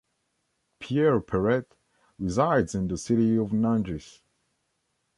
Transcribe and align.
Pierre 0.79 1.19
Perret 1.19 1.75
resides 2.17 2.73
in 2.73 2.87
the 2.87 2.97
city 2.97 3.37
of 3.37 3.49
Nangis. 3.51 4.21